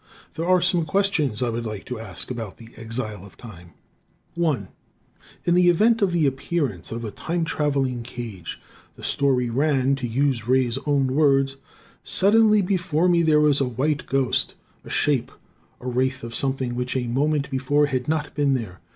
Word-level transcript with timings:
There 0.33 0.47
are 0.47 0.63
some 0.63 0.83
questions 0.83 1.43
I 1.43 1.49
would 1.51 1.63
like 1.67 1.85
to 1.85 1.99
ask 1.99 2.31
about 2.31 2.57
"The 2.57 2.69
Exile 2.75 3.23
of 3.23 3.37
Time." 3.37 3.73
1 4.33 4.67
In 5.45 5.53
the 5.53 5.69
event 5.69 6.01
of 6.01 6.11
the 6.11 6.25
appearance 6.25 6.91
of 6.91 7.03
the 7.03 7.11
time 7.11 7.45
traveling 7.45 8.01
cage, 8.01 8.59
the 8.95 9.03
story 9.03 9.51
ran, 9.51 9.93
to 9.97 10.07
use 10.07 10.47
Ray's 10.47 10.79
own 10.87 11.05
words: 11.13 11.57
"Suddenly 12.01 12.63
before 12.63 13.07
me 13.07 13.21
there 13.21 13.39
was 13.41 13.61
a 13.61 13.67
white 13.67 14.07
ghost. 14.07 14.55
A 14.83 14.89
shape. 14.89 15.31
A 15.79 15.85
wraith 15.85 16.23
of 16.23 16.33
something 16.33 16.73
which 16.73 16.97
a 16.97 17.05
moment 17.05 17.51
before 17.51 17.85
had 17.85 18.07
not 18.07 18.33
been 18.33 18.55
there. 18.55 18.79